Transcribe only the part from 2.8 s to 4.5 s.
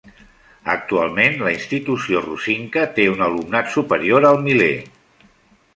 té un alumnat superior al